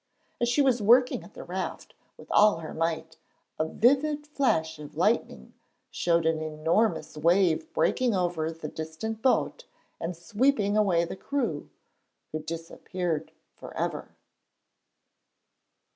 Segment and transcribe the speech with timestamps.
[0.39, 3.17] As she was working at the raft with all her might,
[3.59, 5.53] a vivid flash of lightning
[5.91, 9.65] showed an enormous wave breaking over the distant boat
[9.99, 11.69] and sweeping away the crew,
[12.31, 14.15] who disappeared for ever.